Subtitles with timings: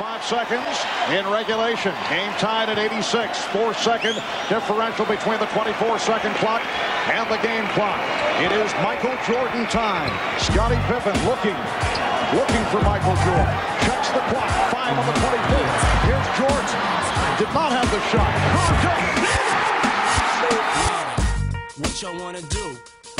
[0.00, 0.64] Five seconds
[1.12, 1.92] in regulation.
[2.08, 3.36] Game tied at 86.
[3.52, 4.16] Four second
[4.48, 6.64] differential between the 24 second clock
[7.12, 8.00] and the game clock.
[8.40, 10.08] It is Michael Jordan time.
[10.40, 11.52] Scottie Pippen looking,
[12.32, 13.52] looking for Michael Jordan.
[13.84, 14.48] Checks the clock.
[14.72, 15.68] Five on the 24.
[16.08, 16.80] Here's Jordan.
[17.36, 18.32] Did not have the shot.
[21.76, 22.72] What y'all wanna do?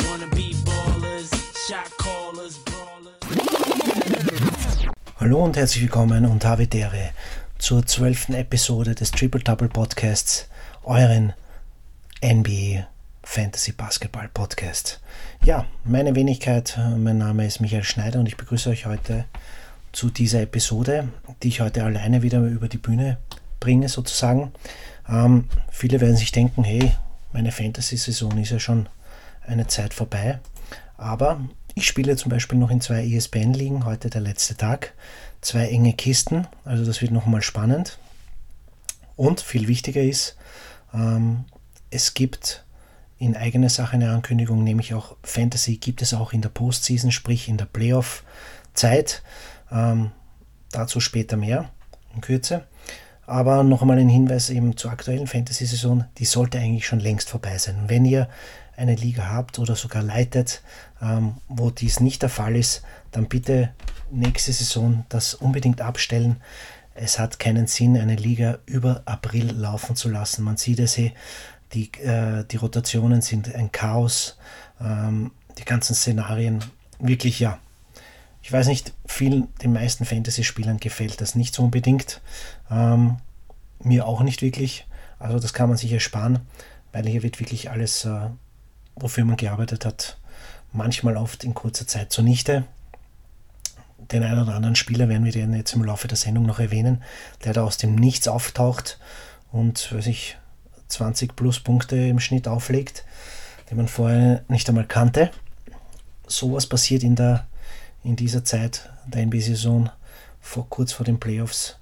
[0.09, 1.29] Wanna be ballers,
[1.69, 2.70] shot callers.
[5.21, 7.11] Hallo und herzlich willkommen und Havidere
[7.59, 10.47] zur zwölften Episode des Triple Double Podcasts,
[10.83, 11.33] euren
[12.25, 12.87] NBA
[13.21, 14.99] Fantasy Basketball Podcast.
[15.43, 19.25] Ja, meine Wenigkeit, mein Name ist Michael Schneider und ich begrüße euch heute
[19.91, 21.09] zu dieser Episode,
[21.43, 23.19] die ich heute alleine wieder über die Bühne
[23.59, 24.51] bringe, sozusagen.
[25.07, 26.93] Ähm, viele werden sich denken, hey,
[27.31, 28.89] meine Fantasy-Saison ist ja schon
[29.45, 30.39] eine Zeit vorbei.
[30.97, 31.41] Aber
[31.75, 34.93] ich spiele zum Beispiel noch in zwei ESPN-Ligen, heute der letzte Tag.
[35.41, 37.97] Zwei enge Kisten, also das wird nochmal spannend.
[39.15, 40.35] Und viel wichtiger ist,
[40.93, 41.45] ähm,
[41.89, 42.63] es gibt
[43.17, 47.47] in eigener Sache eine Ankündigung, nämlich auch Fantasy gibt es auch in der Postseason, sprich
[47.47, 49.21] in der Playoff-Zeit.
[49.71, 50.11] Ähm,
[50.71, 51.69] dazu später mehr,
[52.15, 52.65] in Kürze.
[53.31, 57.57] Aber noch einmal ein Hinweis eben zur aktuellen Fantasy-Saison, die sollte eigentlich schon längst vorbei
[57.57, 57.85] sein.
[57.87, 58.27] Wenn ihr
[58.75, 60.61] eine Liga habt oder sogar leitet,
[61.01, 63.69] ähm, wo dies nicht der Fall ist, dann bitte
[64.11, 66.41] nächste Saison das unbedingt abstellen.
[66.93, 70.43] Es hat keinen Sinn, eine Liga über April laufen zu lassen.
[70.43, 71.13] Man sieht es hier,
[71.71, 74.37] die, äh, die Rotationen sind ein Chaos,
[74.81, 76.59] ähm, die ganzen Szenarien,
[76.99, 77.59] wirklich ja.
[78.43, 82.21] Ich weiß nicht, vielen, den meisten Fantasy-Spielern gefällt das nicht so unbedingt.
[82.69, 83.17] Ähm,
[83.83, 84.87] mir auch nicht wirklich.
[85.19, 86.39] Also das kann man sich ersparen,
[86.91, 88.29] weil hier wird wirklich alles äh,
[88.95, 90.17] wofür man gearbeitet hat,
[90.71, 92.63] manchmal oft in kurzer Zeit zunichte.
[94.11, 97.03] Den einen oder anderen Spieler werden wir den jetzt im Laufe der Sendung noch erwähnen,
[97.43, 98.99] der da aus dem Nichts auftaucht
[99.51, 100.37] und weiß ich,
[100.89, 103.05] 20 plus Punkte im Schnitt auflegt,
[103.69, 105.31] den man vorher nicht einmal kannte.
[106.27, 107.47] Sowas passiert in, der,
[108.03, 109.89] in dieser Zeit der NBA-Saison
[110.39, 111.77] vor, kurz vor den Playoffs,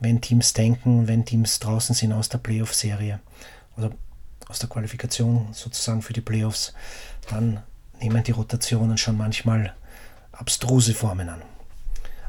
[0.00, 3.20] wenn Teams denken, wenn Teams draußen sind aus der Playoff-Serie.
[3.76, 3.90] Oder
[4.48, 6.74] aus der Qualifikation sozusagen für die Playoffs,
[7.30, 7.60] dann
[8.00, 9.74] nehmen die Rotationen schon manchmal
[10.32, 11.42] abstruse Formen an.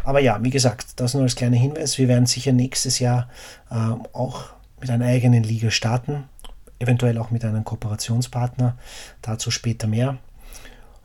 [0.04, 1.98] Aber ja, wie gesagt, das nur als kleiner Hinweis.
[1.98, 3.28] Wir werden sicher nächstes Jahr
[3.72, 3.76] äh,
[4.14, 4.46] auch
[4.80, 6.26] mit einer eigenen Liga starten,
[6.78, 8.78] eventuell auch mit einem Kooperationspartner.
[9.22, 10.18] Dazu später mehr.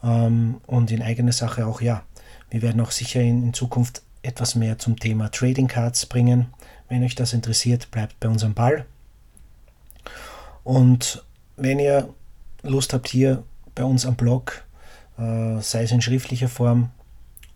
[0.05, 2.03] Ähm, und in eigener Sache auch, ja,
[2.51, 6.49] wir werden auch sicher in, in Zukunft etwas mehr zum Thema Trading Cards bringen.
[6.89, 8.85] Wenn euch das interessiert, bleibt bei unserem Ball.
[10.65, 11.25] Und
[11.57, 12.13] wenn ihr
[12.63, 13.43] Lust habt, hier
[13.75, 14.65] bei uns am Blog,
[15.19, 16.91] äh, sei es in schriftlicher Form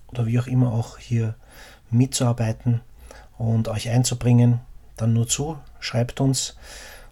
[0.09, 1.35] oder wie auch immer, auch hier
[1.91, 2.81] mitzuarbeiten
[3.37, 4.61] und euch einzubringen,
[4.97, 6.57] dann nur zu, schreibt uns.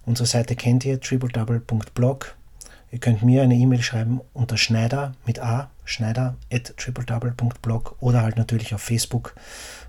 [0.07, 2.37] Unsere Seite kennt ihr, tripledouble.blog.
[2.93, 8.37] Ihr könnt mir eine E-Mail schreiben unter Schneider mit A, Schneider at tripledouble.blog oder halt
[8.37, 9.35] natürlich auf Facebook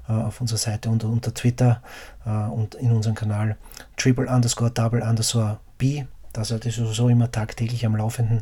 [0.07, 1.83] äh, auf unserer Seite und unter Twitter
[2.25, 3.57] äh, und in unserem Kanal
[3.97, 6.05] triple underscore double underscore B.
[6.31, 8.41] Da sollte sowieso immer tagtäglich am Laufenden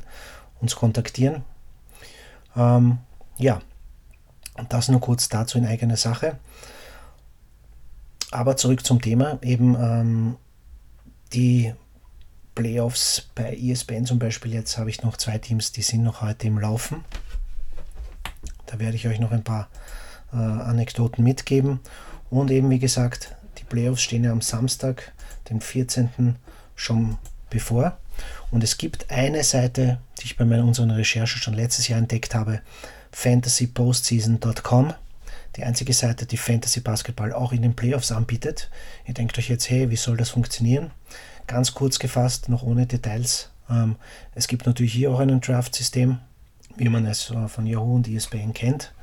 [0.62, 1.44] uns kontaktieren.
[2.56, 3.00] Ähm,
[3.38, 3.62] ja,
[4.70, 6.38] das nur kurz dazu in eigener Sache.
[8.30, 10.36] Aber zurück zum Thema, eben ähm,
[11.34, 11.74] die
[12.62, 14.54] Playoffs bei ESPN zum Beispiel.
[14.54, 17.04] Jetzt habe ich noch zwei Teams, die sind noch heute im Laufen.
[18.68, 19.68] Da werde ich euch noch ein paar
[20.32, 21.80] äh, Anekdoten mitgeben.
[22.30, 25.12] Und eben wie gesagt, die Playoffs stehen ja am Samstag,
[25.50, 26.36] den 14.
[26.76, 27.18] schon
[27.50, 27.98] bevor.
[28.52, 32.36] Und es gibt eine Seite, die ich bei meiner, unseren Recherchen schon letztes Jahr entdeckt
[32.36, 32.62] habe,
[33.12, 34.94] fantasypostseason.com.
[35.56, 38.70] Die einzige Seite, die Fantasy Basketball auch in den Playoffs anbietet.
[39.08, 40.92] Ihr denkt euch jetzt, hey, wie soll das funktionieren?
[41.52, 43.50] Ganz kurz gefasst, noch ohne Details.
[43.70, 43.98] Ähm,
[44.34, 46.20] es gibt natürlich hier auch ein Draft-System,
[46.78, 48.94] wie man es äh, von Yahoo und ESPN kennt.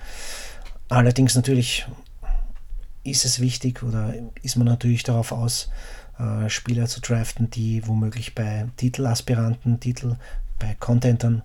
[0.89, 1.87] Allerdings natürlich
[3.05, 5.69] ist es wichtig oder ist man natürlich darauf aus,
[6.19, 10.17] äh, Spieler zu draften, die womöglich bei Titelaspiranten, Titel
[10.59, 11.43] bei Contentern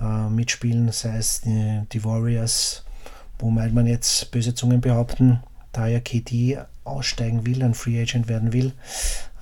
[0.00, 2.84] äh, mitspielen, sei es die, die Warriors,
[3.38, 8.52] wo man jetzt böse Zungen behaupten, da ja KD aussteigen will, ein Free Agent werden
[8.52, 8.72] will.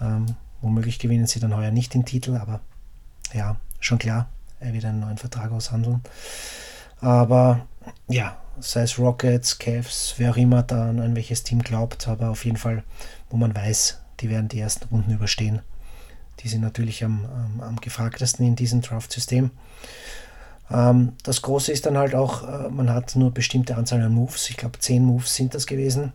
[0.03, 2.61] Ähm, womöglich gewinnen sie dann heuer nicht den Titel, aber
[3.33, 4.29] ja, schon klar,
[4.61, 6.03] er wird einen neuen Vertrag aushandeln.
[7.01, 7.67] Aber
[8.09, 12.45] ja, sei es Rockets, Cavs, wer auch immer dann an welches Team glaubt, aber auf
[12.45, 12.83] jeden Fall,
[13.31, 15.61] wo man weiß, die werden die ersten Runden überstehen.
[16.41, 19.51] Die sind natürlich am, am, am gefragtesten in diesem Draft-System.
[20.71, 24.51] Ähm, das Große ist dann halt auch, äh, man hat nur bestimmte Anzahl an Moves.
[24.51, 26.13] Ich glaube, zehn Moves sind das gewesen.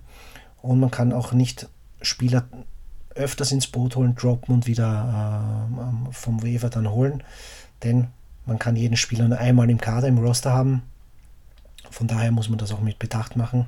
[0.62, 1.68] und man kann auch nicht
[2.02, 2.46] Spieler
[3.16, 5.70] öfters ins Boot holen, droppen und wieder
[6.10, 7.24] äh, vom Waiver dann holen,
[7.84, 8.08] denn
[8.46, 10.84] man kann jeden Spieler nur einmal im Kader, im Roster haben.
[11.90, 13.66] Von daher muss man das auch mit Bedacht machen.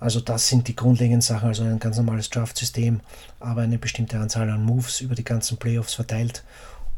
[0.00, 3.00] Also das sind die grundlegenden Sachen, also ein ganz normales Draft-System,
[3.38, 6.42] aber eine bestimmte Anzahl an Moves über die ganzen Playoffs verteilt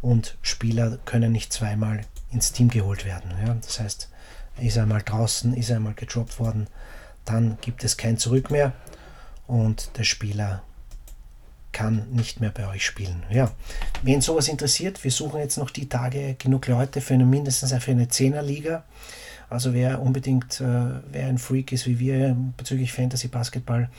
[0.01, 2.01] und Spieler können nicht zweimal
[2.31, 3.31] ins Team geholt werden.
[3.47, 3.55] Ja?
[3.61, 4.09] Das heißt,
[4.59, 6.67] ist einmal draußen, ist einmal gedroppt worden,
[7.27, 8.73] dann gibt es kein Zurück mehr
[9.47, 10.63] und der Spieler
[11.75, 13.23] kann nicht mehr bei euch spielen.
[13.29, 13.51] Ja,
[14.03, 17.91] wen sowas interessiert, wir suchen jetzt noch die Tage genug Leute für eine mindestens für
[17.91, 18.85] eine Zehnerliga.
[19.51, 23.91] Also wer unbedingt, äh, wer ein Freak ist wie wir bezüglich Fantasy Basketball,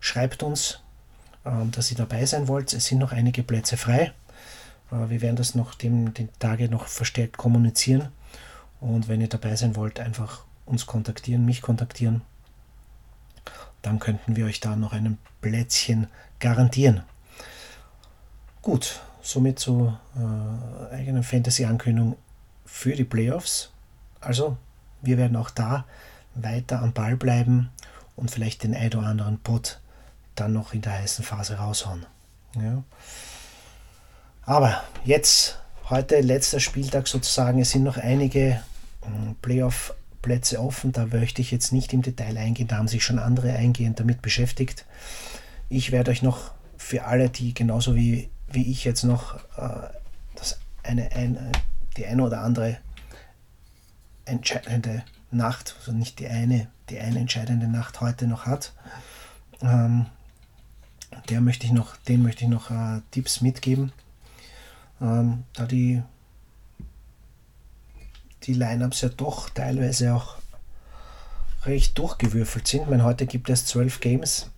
[0.00, 0.80] schreibt uns,
[1.44, 2.72] äh, dass ihr dabei sein wollt.
[2.72, 4.12] Es sind noch einige Plätze frei.
[4.90, 8.08] Äh, wir werden das noch dem, den Tage noch verstärkt kommunizieren.
[8.80, 12.22] Und wenn ihr dabei sein wollt, einfach uns kontaktieren, mich kontaktieren.
[13.82, 16.08] Dann könnten wir euch da noch ein Plätzchen
[16.40, 17.02] garantieren.
[18.62, 22.16] Gut, somit zur äh, eigenen Fantasy-Ankündigung
[22.64, 23.70] für die Playoffs.
[24.20, 24.56] Also,
[25.02, 25.84] wir werden auch da
[26.34, 27.70] weiter am Ball bleiben
[28.16, 29.80] und vielleicht den ein oder anderen Pot
[30.34, 32.06] dann noch in der heißen Phase raushauen.
[32.56, 32.82] Ja.
[34.42, 35.58] Aber jetzt,
[35.88, 38.40] heute letzter Spieltag sozusagen, es sind noch einige
[39.02, 40.92] äh, Playoff-Plätze offen.
[40.92, 44.22] Da möchte ich jetzt nicht im Detail eingehen, da haben sich schon andere eingehend damit
[44.22, 44.84] beschäftigt.
[45.68, 49.88] Ich werde euch noch für alle, die genauso wie wie ich jetzt noch äh,
[50.34, 51.52] das eine, eine,
[51.96, 52.78] die eine oder andere
[54.24, 58.72] entscheidende Nacht, also nicht die eine, die eine entscheidende Nacht heute noch hat.
[59.60, 60.06] Ähm,
[61.28, 63.92] der möchte ich noch, den möchte ich noch äh, Tipps mitgeben,
[65.00, 66.02] ähm, da die,
[68.44, 70.36] die Lineups ja doch teilweise auch
[71.64, 72.82] recht durchgewürfelt sind.
[72.82, 74.50] Ich meine, heute gibt es zwölf Games.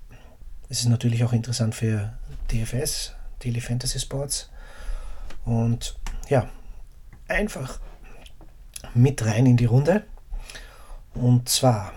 [0.69, 2.13] Es ist natürlich auch interessant für
[2.53, 4.51] DFS, Daily Fantasy Sports.
[5.45, 5.99] Und
[6.29, 6.49] ja,
[7.29, 7.81] einfach
[8.95, 10.05] mit rein in die Runde.
[11.15, 11.93] Und zwar,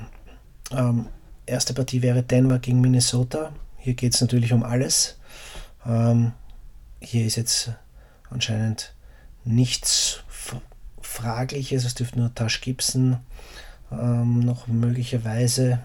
[0.71, 1.07] ähm,
[1.45, 3.53] erste Partie wäre Denver gegen Minnesota.
[3.77, 5.19] Hier geht es natürlich um alles.
[5.85, 6.33] Ähm,
[6.99, 7.71] hier ist jetzt
[8.29, 8.93] anscheinend
[9.43, 10.23] nichts
[11.01, 11.85] Fragliches.
[11.85, 13.17] Es dürfte nur Tash Gibson
[13.91, 15.79] ähm, noch möglicherweise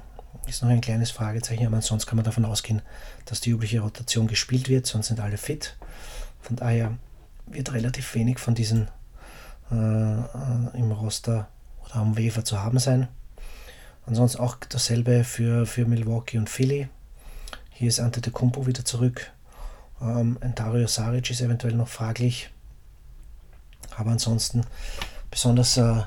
[0.47, 2.83] ist noch ein kleines Fragezeichen, aber sonst kann man davon ausgehen,
[3.27, 5.77] dass die übliche Rotation gespielt wird, sonst sind alle fit.
[6.41, 6.97] Von daher
[7.47, 8.89] wird relativ wenig von diesen
[9.71, 11.49] äh, äh im Roster
[11.85, 13.09] oder am Wefer zu haben sein.
[14.07, 16.89] Ansonsten auch dasselbe für, für Milwaukee und Philly.
[17.71, 19.31] Hier ist Ante de Kumpo wieder zurück.
[20.01, 22.51] Ähm, Dario Saric ist eventuell noch fraglich.
[23.97, 24.63] Aber ansonsten
[25.31, 26.03] besonders äh,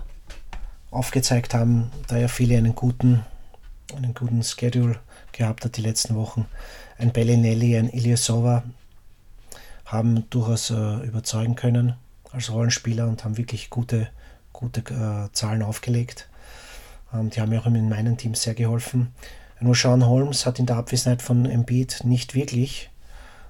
[0.89, 3.23] aufgezeigt haben, da ja viele einen guten
[3.95, 4.99] einen guten Schedule
[5.31, 6.45] gehabt hat die letzten Wochen.
[6.97, 8.63] Ein Bellinelli, ein Ilyasova
[9.85, 11.95] haben durchaus äh, überzeugen können
[12.31, 14.07] als Rollenspieler und haben wirklich gute,
[14.53, 16.29] gute äh, Zahlen aufgelegt.
[17.13, 19.13] Ähm, die haben mir auch in meinen Teams sehr geholfen.
[19.59, 22.89] Nur Sean Holmes hat in der Abwesenheit von Embiid nicht wirklich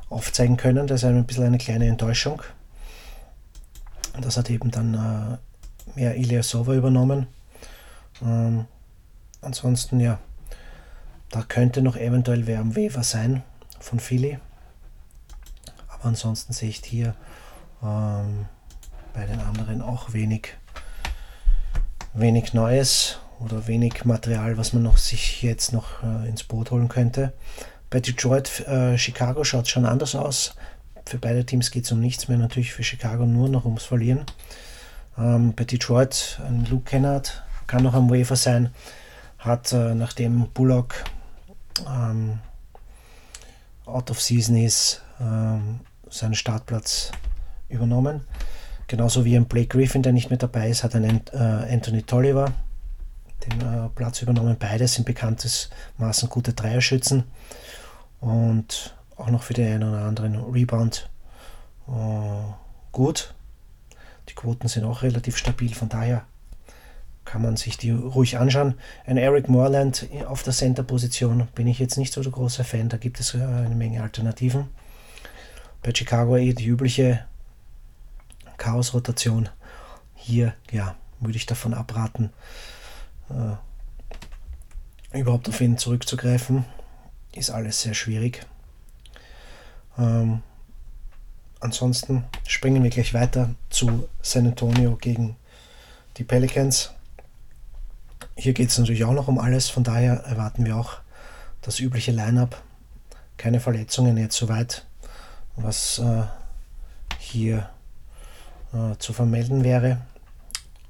[0.09, 0.87] aufzeigen können.
[0.87, 2.41] Das ist ein bisschen eine kleine Enttäuschung.
[4.19, 4.93] Das hat eben dann
[5.95, 7.27] äh, mehr Ilyasova übernommen.
[8.21, 8.65] Ähm,
[9.41, 10.19] ansonsten, ja,
[11.31, 13.43] da könnte noch eventuell wer am Weber sein
[13.79, 14.37] von Philly.
[15.87, 17.15] Aber ansonsten sehe ich hier
[17.81, 18.45] ähm,
[19.13, 20.49] bei den anderen auch wenig,
[22.13, 26.89] wenig Neues oder wenig Material, was man noch sich jetzt noch äh, ins Boot holen
[26.89, 27.33] könnte.
[27.89, 30.55] Bei Detroit, äh, Chicago schaut es schon anders aus.
[31.05, 34.25] Für beide Teams geht es um nichts mehr, natürlich für Chicago nur noch ums Verlieren.
[35.17, 38.73] Ähm, bei Detroit, ein Luke Kennard kann noch am Wafer sein,
[39.39, 40.95] hat äh, nachdem Bullock
[41.87, 42.39] ähm,
[43.85, 47.11] out of season ist, ähm, seinen Startplatz
[47.69, 48.21] übernommen.
[48.87, 52.51] Genauso wie ein Blake Griffin, der nicht mehr dabei ist, hat ein äh, Anthony Tolliver
[53.45, 54.55] den äh, Platz übernommen.
[54.59, 57.23] Beide sind bekanntesmaßen gute Dreierschützen
[58.19, 61.09] und auch noch für den einen oder anderen Rebound
[61.87, 61.91] äh,
[62.91, 63.33] gut.
[64.29, 66.25] Die Quoten sind auch relativ stabil, von daher
[67.25, 68.75] kann man sich die ruhig anschauen.
[69.05, 72.97] Ein Eric Moreland auf der Center-Position bin ich jetzt nicht so der große Fan, da
[72.97, 74.69] gibt es äh, eine Menge Alternativen.
[75.83, 77.25] Bei Chicago eh die übliche
[78.57, 79.49] Chaos-Rotation.
[80.15, 82.31] Hier, ja, würde ich davon abraten,
[83.29, 86.65] äh, überhaupt auf ihn zurückzugreifen.
[87.33, 88.45] Ist alles sehr schwierig.
[89.97, 90.41] Ähm,
[91.59, 95.35] ansonsten springen wir gleich weiter zu San Antonio gegen
[96.17, 96.91] die Pelicans.
[98.41, 100.93] Hier geht es natürlich auch noch um alles, von daher erwarten wir auch
[101.61, 102.59] das übliche Line-up.
[103.37, 104.87] Keine Verletzungen jetzt soweit,
[105.57, 106.23] was äh,
[107.19, 107.69] hier
[108.73, 110.01] äh, zu vermelden wäre.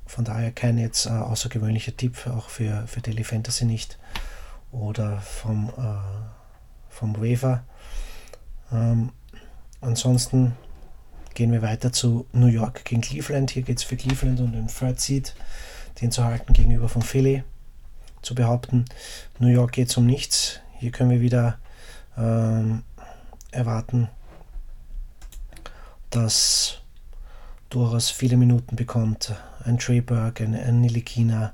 [0.06, 4.00] Von daher kein jetzt äh, außergewöhnlicher Tipp, auch für, für Daily Fantasy nicht.
[4.72, 6.22] Oder vom, äh,
[6.90, 7.66] vom Waiver.
[8.72, 9.12] Ähm,
[9.82, 10.56] ansonsten
[11.34, 13.52] gehen wir weiter zu New York gegen Cleveland.
[13.52, 15.36] Hier geht es für Cleveland um den Third Seed,
[16.00, 17.44] den zu halten gegenüber von Philly.
[18.22, 18.86] Zu behaupten,
[19.40, 20.60] New York geht um nichts.
[20.78, 21.58] Hier können wir wieder
[22.18, 22.84] ähm,
[23.52, 24.10] erwarten,
[26.12, 26.82] dass
[27.70, 29.34] durchaus viele Minuten bekommt.
[29.64, 31.54] Ein Trey Burke, ein, ein Nilikina,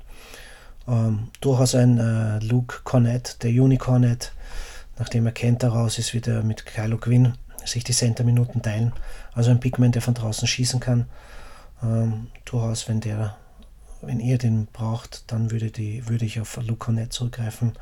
[0.86, 4.32] ähm, durchaus ein äh, Luke Cornett, der Unicornet,
[4.98, 8.92] nachdem er kennt daraus ist, wieder mit Kylo Quinn sich die Center-Minuten teilen.
[9.32, 11.06] Also ein Bigman, der von draußen schießen kann.
[11.82, 13.36] Ähm, durchaus, wenn der,
[14.00, 17.72] wenn ihr den braucht, dann würde, die, würde ich auf Luke Cornett zurückgreifen.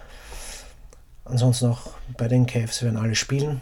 [1.24, 3.60] Ansonsten auch bei den Cavs werden alle spielen.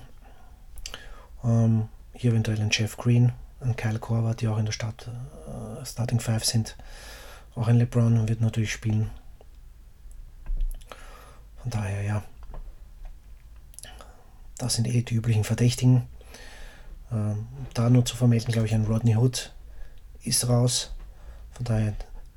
[1.42, 5.08] Ähm, hier eventuell ein Jeff Green, ein Kyle Korver, die auch in der Start,
[5.48, 6.76] äh, Starting Five sind.
[7.54, 9.10] Auch ein LeBron wird natürlich spielen.
[11.62, 12.22] Von daher, ja.
[14.58, 16.06] Das sind eh die üblichen Verdächtigen.
[17.10, 19.52] Ähm, da nur zu vermelden, glaube ich, ein Rodney Hood
[20.22, 20.92] ist raus.
[21.52, 21.94] Von daher,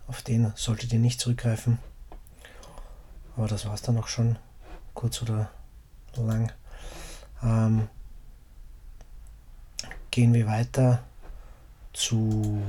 [0.07, 1.79] auf den solltet ihr nicht zurückgreifen.
[3.35, 4.37] Aber das war es dann auch schon.
[4.93, 5.49] Kurz oder
[6.15, 6.51] lang.
[7.43, 7.87] Ähm,
[10.09, 11.03] gehen wir weiter
[11.93, 12.59] zu,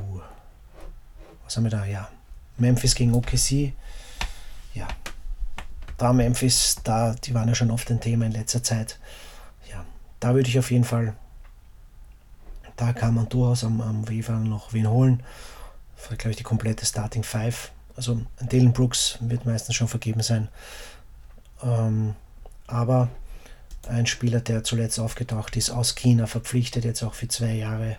[1.45, 1.87] was haben wir da?
[1.87, 2.11] Ja,
[2.59, 3.73] Memphis gegen OKC.
[4.75, 4.87] Ja,
[5.97, 8.99] da Memphis, da, die waren ja schon oft ein Thema in letzter Zeit.
[9.71, 9.85] Ja,
[10.21, 11.15] da würde ich auf jeden Fall,
[12.77, 15.23] da kann man durchaus am, am Weaver noch wen holen.
[16.07, 17.73] Glaube ich, die komplette Starting Five.
[17.97, 20.49] Also Dylan Brooks wird meistens schon vergeben sein.
[21.63, 22.15] Ähm,
[22.67, 23.09] aber
[23.89, 27.97] ein Spieler, der zuletzt aufgetaucht ist, aus China, verpflichtet jetzt auch für zwei Jahre.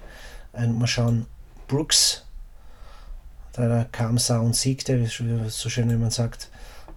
[0.53, 1.25] Ein, mal schauen,
[1.68, 2.25] Brooks,
[3.58, 6.50] der kam, sah und siegte, so schön wie man sagt,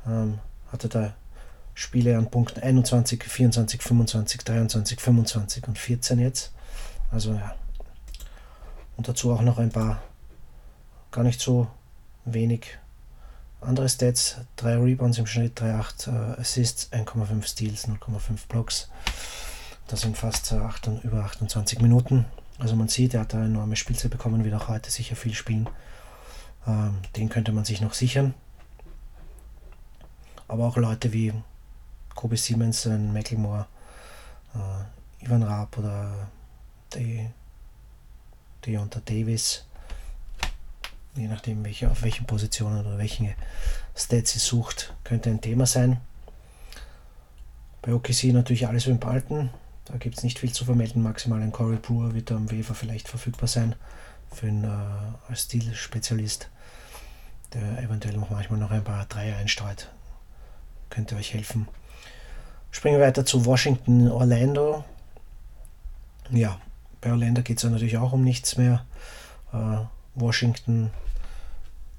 [0.07, 0.39] ähm,
[0.71, 1.15] hatte da
[1.75, 6.53] Spiele an Punkten 21, 24, 25, 23, 25 und 14 jetzt.
[7.11, 7.55] Also ja.
[8.97, 10.03] Und dazu auch noch ein paar
[11.13, 11.69] gar nicht so
[12.25, 12.79] wenig
[13.61, 18.89] andere Stats, 3 Rebounds im Schnitt, 3,8 äh, Assists, 1,5 Steals, 0,5 Blocks.
[19.87, 22.25] Das sind fast äh, 8, über 28 Minuten.
[22.59, 25.69] Also man sieht, er hat eine enorme Spielzeit bekommen, wird auch heute sicher viel spielen.
[26.67, 28.35] Ähm, den könnte man sich noch sichern.
[30.49, 31.33] Aber auch Leute wie
[32.15, 33.67] Kobe Simonson, Macklemore,
[34.55, 36.29] äh, Ivan Raab oder
[36.95, 37.29] De,
[39.05, 39.65] Davis,
[41.15, 43.35] je nachdem welche, auf welchen Positionen oder welche
[43.97, 46.01] Stats sie sucht, könnte ein Thema sein.
[47.83, 49.51] Bei OKC natürlich alles beim Behalten.
[49.87, 51.03] Da gibt es nicht viel zu vermelden.
[51.03, 53.75] Maximal ein Corey Brewer wird am Wefer vielleicht verfügbar sein
[54.33, 56.49] für einen, äh, als Stilspezialist,
[57.53, 59.91] der eventuell noch manchmal noch ein paar Dreier einstreut.
[60.89, 61.69] Könnte euch helfen.
[62.71, 64.85] Springen wir weiter zu Washington, Orlando.
[66.31, 66.59] Ja,
[67.01, 68.85] bei Orlando geht es natürlich auch um nichts mehr.
[69.53, 70.91] Äh, Washington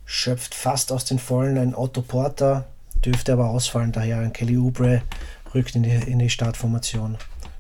[0.06, 1.58] schöpft fast aus den Vollen.
[1.58, 2.66] Ein Otto Porter
[3.04, 5.02] dürfte aber ausfallen, daher ein Kelly Oubre
[5.54, 7.18] rückt in die, in die Startformation.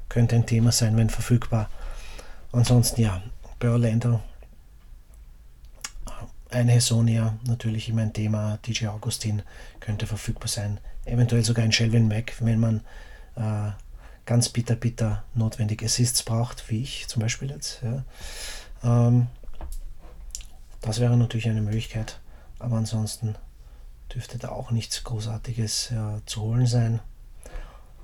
[0.10, 1.70] Könnte ein Thema sein, wenn verfügbar.
[2.52, 3.22] Ansonsten ja,
[3.60, 4.20] bei Orlando
[6.54, 8.60] ein Hesonia natürlich immer ein Thema.
[8.66, 9.42] DJ Augustin
[9.80, 10.80] könnte verfügbar sein.
[11.06, 12.82] Eventuell sogar ein Shelvin Mac, wenn man
[13.36, 13.72] äh,
[14.26, 17.82] ganz bitter, bitter notwendig Assists braucht, wie ich zum Beispiel jetzt.
[17.82, 18.04] Ja.
[18.84, 19.28] Ähm,
[20.84, 22.20] das wäre natürlich eine Möglichkeit,
[22.60, 23.36] aber ansonsten
[24.14, 27.00] dürfte da auch nichts Großartiges ja, zu holen sein.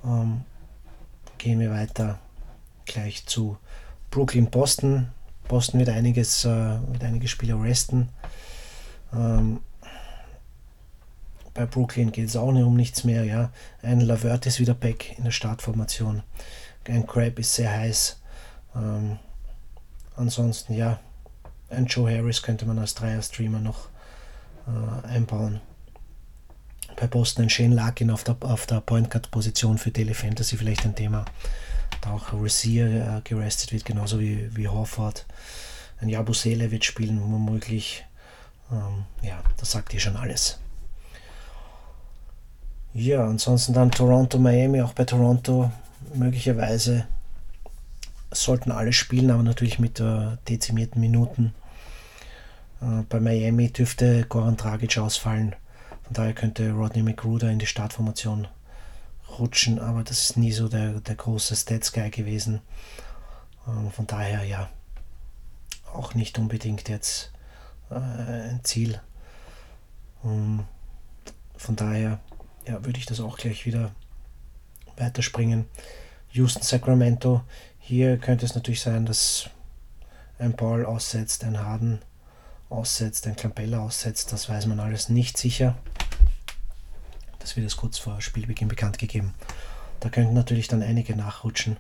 [0.03, 0.41] Ähm,
[1.38, 2.19] gehen wir weiter
[2.86, 3.57] gleich zu
[4.09, 5.09] Brooklyn Boston.
[5.48, 8.09] Boston wird einiges, äh, wird einige Spieler resten.
[9.13, 9.59] Ähm,
[11.53, 13.25] bei Brooklyn geht es auch nicht um nichts mehr.
[13.25, 13.51] Ja.
[13.81, 16.24] Ein Lavert ist wieder back in der Startformation.
[16.88, 18.21] Ein Crab ist sehr heiß.
[18.74, 19.19] Ähm,
[20.15, 21.00] ansonsten, ja,
[21.70, 23.88] ein Joe Harris könnte man als Dreier-Streamer noch
[24.68, 25.62] äh, einbauen.
[26.96, 30.86] Bei Boston ein Shane Larkin auf der, auf der Point Guard-Position für Daily Fantasy vielleicht
[30.86, 31.26] ein Thema.
[32.02, 35.26] Da auch Resier äh, gerestet wird, genauso wie, wie Horford.
[36.02, 38.06] Ein Jabusele wird spielen, womöglich.
[38.72, 40.60] Ähm, ja, das sagt ihr schon alles.
[42.94, 45.72] Ja, ansonsten dann Toronto, Miami, auch bei Toronto
[46.14, 47.06] möglicherweise
[48.32, 51.54] sollten alle spielen, aber natürlich mit äh, dezimierten Minuten.
[52.81, 55.55] Äh, bei Miami dürfte Goran Dragic ausfallen.
[56.03, 58.48] Von daher könnte Rodney McGruder in die Startformation
[59.39, 62.62] reinrutschen, aber das ist nie so der, der große Stats-Guy gewesen.
[63.67, 64.69] Ähm, von daher ja,
[65.93, 67.31] auch nicht unbedingt jetzt
[67.89, 69.01] äh, ein Ziel.
[70.24, 70.65] Ähm,
[71.55, 72.19] von daher
[72.67, 73.91] ja, würde ich das auch gleich wieder
[74.98, 75.65] weiterspringen.
[76.31, 77.41] Houston Sacramento.
[77.79, 79.50] Hier könnte es natürlich sein, dass
[80.38, 82.00] ein Ball aussetzt, ein Harden
[82.70, 84.32] aussetzt, ein Campbell aussetzt.
[84.32, 85.78] Das weiß man alles nicht sicher.
[87.40, 89.34] Das wird es kurz vor Spielbeginn bekannt gegeben.
[90.00, 91.78] Da könnten natürlich dann einige nachrutschen.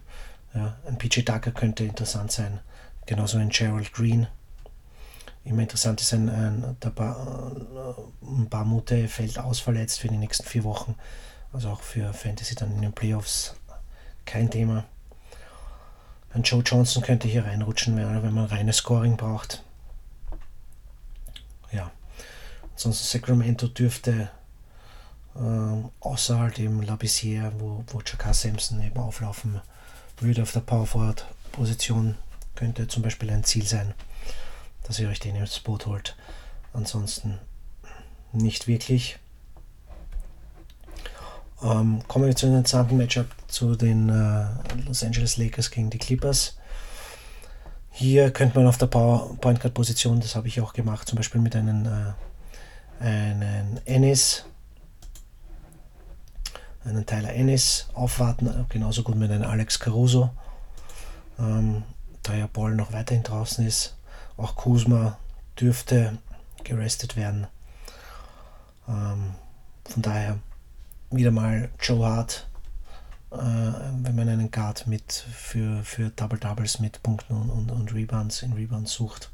[0.53, 2.59] Ja, ein PJ Tucker könnte interessant sein.
[3.05, 4.27] Genauso ein Gerald Green.
[5.45, 7.51] Immer interessant ist ein, ein, der ba
[8.21, 10.95] ein Barmute fällt ausverletzt für die nächsten vier Wochen.
[11.53, 13.55] Also auch für Fantasy dann in den Playoffs
[14.25, 14.85] kein Thema.
[16.31, 19.63] Ein Joe Johnson könnte hier reinrutschen, wenn man reines Scoring braucht.
[21.71, 21.91] Ja.
[22.79, 24.29] Ansonsten Sacramento dürfte
[25.35, 25.39] äh,
[25.99, 29.59] außer halt eben Labissiere, wo, wo Jakar Sampson eben auflaufen
[30.21, 32.15] würde auf der Power Forward Position,
[32.55, 33.93] könnte zum Beispiel ein Ziel sein,
[34.83, 36.15] dass ihr euch den ins Boot holt.
[36.71, 37.37] Ansonsten
[38.31, 39.19] nicht wirklich.
[41.61, 44.45] Ähm, kommen wir zu einem interessanten Matchup zu den äh,
[44.85, 46.55] Los Angeles Lakers gegen die Clippers.
[47.91, 51.17] Hier könnte man auf der Power Point Guard Position, das habe ich auch gemacht, zum
[51.17, 52.13] Beispiel mit einem äh,
[52.99, 54.45] einen Ennis,
[56.83, 60.29] einen Tyler Ennis aufwarten, genauso gut mit einem Alex Caruso,
[61.37, 61.83] ähm,
[62.23, 63.95] da ja Ball noch weiterhin draußen ist.
[64.37, 65.17] Auch Kuzma
[65.59, 66.17] dürfte
[66.63, 67.47] gerestet werden.
[68.87, 69.35] Ähm,
[69.85, 70.39] von daher
[71.11, 72.47] wieder mal Joe Hart,
[73.31, 77.93] äh, wenn man einen Guard mit für, für Double Doubles mit Punkten und, und, und
[77.93, 79.31] Rebounds in Rebounds sucht,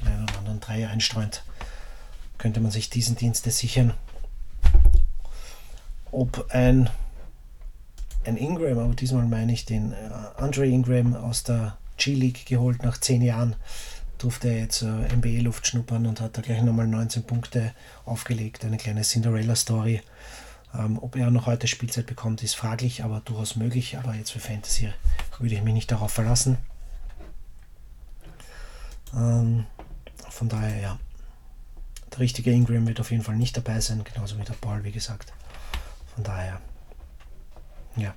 [0.00, 1.42] den einen oder anderen Dreier einstreut,
[2.40, 3.92] könnte man sich diesen Dienste sichern.
[6.10, 6.88] Ob ein,
[8.24, 9.96] ein Ingram, aber diesmal meine ich den äh,
[10.36, 13.56] Andre Ingram aus der G-League geholt nach zehn Jahren,
[14.16, 17.72] durfte er jetzt äh, NBA-Luft schnuppern und hat da gleich nochmal 19 Punkte
[18.06, 18.64] aufgelegt.
[18.64, 20.00] Eine kleine Cinderella-Story.
[20.74, 23.98] Ähm, ob er noch heute Spielzeit bekommt, ist fraglich, aber durchaus möglich.
[23.98, 24.90] Aber jetzt für Fantasy
[25.38, 26.56] würde ich mich nicht darauf verlassen.
[29.14, 29.66] Ähm,
[30.30, 30.98] von daher, ja.
[32.12, 34.92] Der richtige Ingram wird auf jeden Fall nicht dabei sein, genauso wie der Ball, wie
[34.92, 35.32] gesagt.
[36.14, 36.60] Von daher,
[37.96, 38.14] ja.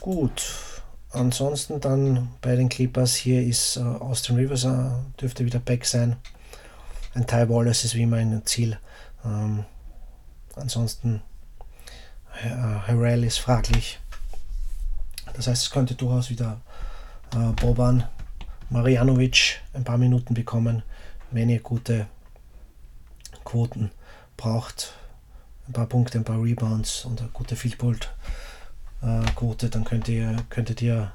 [0.00, 0.82] Gut.
[1.10, 4.90] Ansonsten dann bei den Clippers hier ist äh, Austin Rivers, äh,
[5.20, 6.16] dürfte wieder back sein.
[7.14, 8.78] Ein Ty Wallace ist wie immer ein Ziel.
[9.24, 9.64] Ähm,
[10.60, 11.22] Ansonsten
[12.42, 14.00] äh, Harrell ist fraglich.
[15.34, 16.60] Das heißt, es könnte durchaus wieder
[17.34, 18.04] äh, Boban
[18.70, 20.82] Marianovic ein paar Minuten bekommen,
[21.30, 22.06] wenn ihr gute
[23.48, 23.90] Quoten
[24.36, 24.94] braucht.
[25.66, 28.14] Ein paar Punkte, ein paar Rebounds und eine gute Fieldbolt
[29.02, 31.12] äh, dann könnt ihr, könntet ihr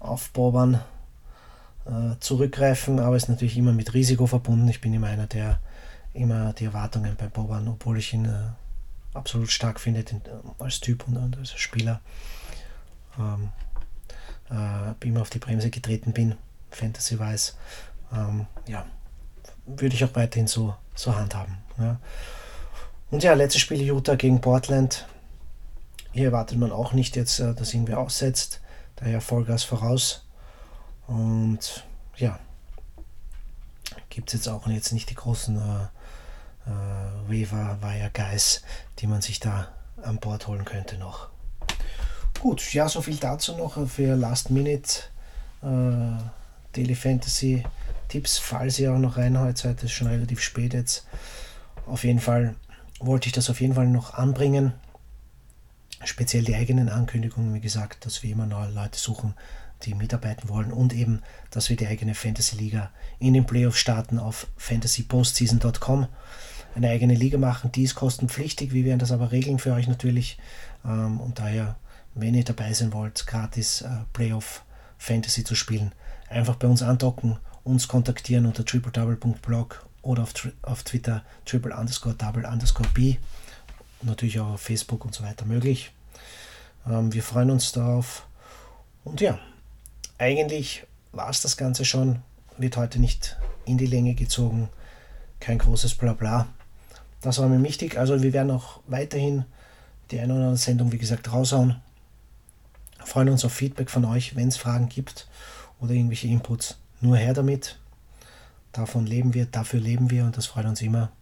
[0.00, 0.80] auf Boban
[1.86, 4.68] äh, zurückgreifen, aber ist natürlich immer mit Risiko verbunden.
[4.68, 5.60] Ich bin immer einer, der
[6.12, 8.50] immer die Erwartungen bei Boban, obwohl ich ihn äh,
[9.14, 10.14] absolut stark findet
[10.58, 12.00] als Typ und, als Spieler.
[13.18, 13.50] Ähm,
[14.50, 16.34] äh, immer auf die Bremse getreten bin,
[16.70, 17.52] Fantasy-wise.
[18.12, 18.84] Ähm, ja,
[19.66, 21.58] würde ich auch weiterhin so, so handhaben.
[21.78, 21.98] Ja.
[23.10, 25.06] Und ja, letztes Spiel Utah gegen Portland.
[26.12, 28.60] Hier erwartet man auch nicht jetzt, äh, dass irgendwer aussetzt.
[28.96, 30.26] Daher Vollgas voraus.
[31.06, 31.84] Und
[32.16, 32.38] ja,
[34.10, 38.62] gibt es jetzt auch jetzt nicht die großen äh, äh, Wire Guys,
[38.98, 39.68] die man sich da
[40.02, 41.28] an Bord holen könnte noch.
[42.40, 45.02] Gut, ja, so viel dazu noch für Last Minute
[45.62, 46.18] äh,
[46.72, 47.64] Daily Fantasy
[48.12, 51.06] Tipps, falls ihr auch noch reinhaut, seid es schon relativ spät jetzt.
[51.86, 52.56] Auf jeden Fall
[53.00, 54.74] wollte ich das auf jeden Fall noch anbringen.
[56.04, 59.32] Speziell die eigenen Ankündigungen, wie gesagt, dass wir immer neue Leute suchen,
[59.84, 64.18] die mitarbeiten wollen und eben, dass wir die eigene Fantasy Liga in den Playoffs starten
[64.18, 66.06] auf fantasypostseason.com
[66.74, 67.72] eine eigene Liga machen.
[67.72, 68.74] Die ist kostenpflichtig.
[68.74, 70.36] Wir werden das aber regeln für euch natürlich.
[70.84, 71.76] Ähm, und daher,
[72.14, 74.66] wenn ihr dabei sein wollt, gratis äh, Playoff
[74.98, 75.94] Fantasy zu spielen,
[76.28, 82.44] einfach bei uns andocken, uns kontaktieren unter tripledouble.blog oder auf, auf Twitter triple underscore double
[82.44, 83.18] underscore b
[84.04, 85.92] natürlich auch auf Facebook und so weiter möglich.
[86.88, 88.26] Ähm, wir freuen uns darauf.
[89.04, 89.38] Und ja,
[90.18, 92.22] eigentlich war es das Ganze schon.
[92.58, 94.68] Wird heute nicht in die Länge gezogen.
[95.40, 96.48] Kein großes Blabla.
[97.20, 97.98] Das war mir wichtig.
[97.98, 99.44] Also wir werden auch weiterhin
[100.10, 101.80] die eine oder andere Sendung, wie gesagt, raushauen.
[103.04, 105.26] Freuen uns auf Feedback von euch, wenn es Fragen gibt
[105.80, 106.78] oder irgendwelche Inputs.
[107.02, 107.78] Nur her damit.
[108.72, 111.12] Davon leben wir, dafür leben wir und das freut uns immer,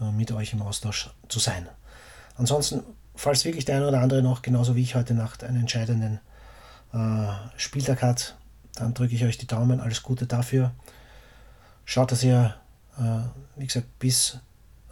[0.00, 1.68] äh, mit euch im Austausch zu sein.
[2.36, 2.84] Ansonsten
[3.18, 6.20] falls wirklich der eine oder andere noch, genauso wie ich heute Nacht, einen entscheidenden
[6.92, 8.36] äh, Spieltag hat,
[8.76, 9.80] dann drücke ich euch die Daumen.
[9.80, 10.70] Alles Gute dafür.
[11.84, 12.54] Schaut, dass ihr,
[12.96, 13.22] äh,
[13.56, 14.38] wie gesagt, bis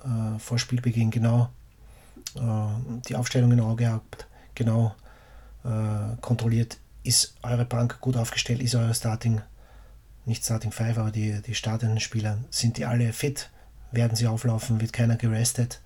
[0.04, 1.50] äh, vor Spielbeginn genau
[2.34, 4.26] äh, die Aufstellung im Auge habt,
[4.56, 4.94] genau
[5.64, 9.40] äh, kontrolliert, ist eure Bank gut aufgestellt, ist euer Starting,
[10.26, 13.50] nicht Starting 5, aber die, die startenden Spieler, sind die alle fit,
[13.92, 15.80] werden sie auflaufen, wird keiner gerestet.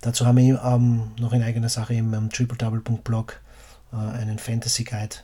[0.00, 3.40] Dazu haben wir ähm, noch in eigener Sache im, im triple-double.blog
[3.92, 5.16] äh, einen Fantasy Guide,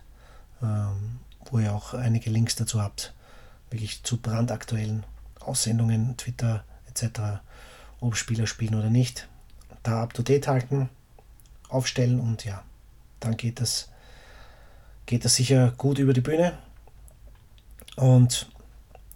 [0.62, 1.18] ähm,
[1.50, 3.12] wo ihr auch einige Links dazu habt,
[3.70, 5.04] wirklich zu brandaktuellen
[5.40, 7.40] Aussendungen, Twitter etc.,
[8.00, 9.28] ob Spieler spielen oder nicht.
[9.82, 10.88] Da up to date halten,
[11.68, 12.62] aufstellen und ja,
[13.20, 13.88] dann geht das,
[15.06, 16.58] geht das sicher gut über die Bühne.
[17.96, 18.48] Und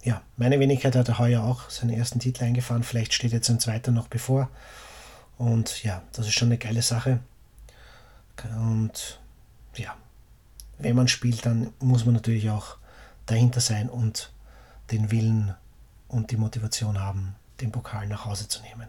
[0.03, 2.83] ja, meine Wenigkeit hat er heuer auch seinen ersten Titel eingefahren.
[2.83, 4.49] Vielleicht steht jetzt ein zweiter noch bevor.
[5.37, 7.19] Und ja, das ist schon eine geile Sache.
[8.55, 9.19] Und
[9.75, 9.95] ja,
[10.77, 12.77] wenn man spielt, dann muss man natürlich auch
[13.25, 14.31] dahinter sein und
[14.91, 15.55] den Willen
[16.07, 18.87] und die Motivation haben, den Pokal nach Hause zu nehmen.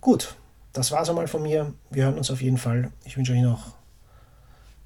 [0.00, 0.36] Gut,
[0.72, 1.72] das war es einmal von mir.
[1.90, 2.92] Wir hören uns auf jeden Fall.
[3.04, 3.77] Ich wünsche euch noch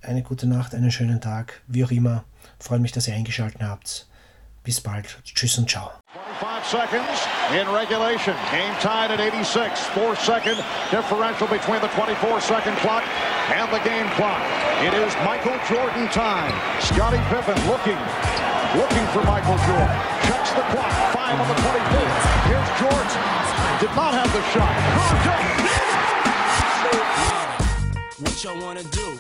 [0.03, 2.25] eine gute Nacht, einen schönen Tag, wie auch immer.
[2.59, 4.07] Freue mich, dass ihr eingeschaltet habt.
[4.65, 5.19] Bis bald.
[5.25, 5.91] Tschüss und ciao.
[6.43, 8.35] 25 seconds in regulation.
[8.51, 9.79] Game tied at 86.
[9.95, 10.57] Four second
[10.91, 13.03] differential between the 24 second clock
[13.51, 14.41] and the game clock.
[14.83, 16.55] It is Michael Jordan time.
[16.81, 17.99] Scotty Pippen looking,
[18.79, 19.99] looking for Michael Jordan.
[20.31, 20.93] Checks the clock.
[21.11, 22.07] Five on the 24.
[22.51, 23.19] Here's Jordan.
[23.83, 25.52] Did not have the shot.
[28.23, 29.19] What y'all wanna do?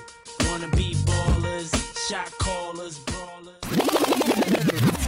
[0.48, 1.74] Wanna be ballers,
[2.08, 5.01] shot callers, brawlers.